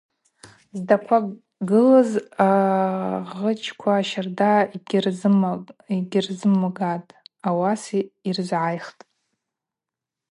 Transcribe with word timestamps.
Здаква 0.77 1.17
гылыз 1.69 2.11
агъычква 2.47 3.95
щарда 4.09 4.53
йгьырзымгатӏ, 6.03 7.11
ауаса 7.47 7.99
йазгӏайхтӏ. 8.27 9.03